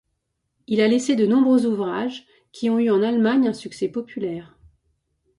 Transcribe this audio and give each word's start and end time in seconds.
Il 0.65 0.81
a 0.81 0.87
laissé 0.87 1.15
de 1.15 1.27
nombreux 1.27 1.67
ouvrages, 1.67 2.25
qui 2.51 2.71
ont 2.71 2.79
eu 2.79 2.89
en 2.89 3.03
Allemagne 3.03 3.47
un 3.47 3.53
succès 3.53 3.87
populaire. 3.87 4.57